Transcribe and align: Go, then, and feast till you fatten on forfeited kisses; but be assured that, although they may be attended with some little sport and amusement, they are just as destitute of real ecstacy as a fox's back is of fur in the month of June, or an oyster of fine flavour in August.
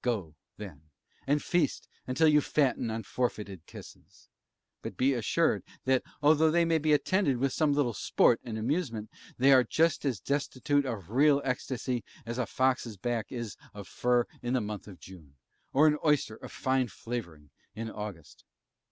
Go, 0.00 0.36
then, 0.58 0.90
and 1.26 1.42
feast 1.42 1.88
till 2.14 2.28
you 2.28 2.40
fatten 2.40 2.88
on 2.88 3.02
forfeited 3.02 3.66
kisses; 3.66 4.28
but 4.80 4.96
be 4.96 5.12
assured 5.12 5.64
that, 5.86 6.04
although 6.22 6.52
they 6.52 6.64
may 6.64 6.78
be 6.78 6.92
attended 6.92 7.38
with 7.38 7.52
some 7.52 7.72
little 7.72 7.92
sport 7.92 8.40
and 8.44 8.56
amusement, 8.56 9.10
they 9.38 9.52
are 9.52 9.64
just 9.64 10.04
as 10.04 10.20
destitute 10.20 10.86
of 10.86 11.10
real 11.10 11.40
ecstacy 11.44 12.04
as 12.24 12.38
a 12.38 12.46
fox's 12.46 12.96
back 12.96 13.32
is 13.32 13.56
of 13.74 13.88
fur 13.88 14.24
in 14.40 14.52
the 14.54 14.60
month 14.60 14.86
of 14.86 15.00
June, 15.00 15.34
or 15.72 15.88
an 15.88 15.98
oyster 16.04 16.36
of 16.36 16.52
fine 16.52 16.86
flavour 16.86 17.40
in 17.74 17.90
August. 17.90 18.44